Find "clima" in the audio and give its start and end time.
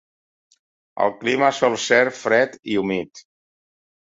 1.23-1.49